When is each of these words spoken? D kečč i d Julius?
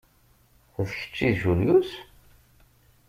D 0.65 0.67
kečč 0.97 1.17
i 1.27 1.29
d 1.33 1.37
Julius? 1.41 1.91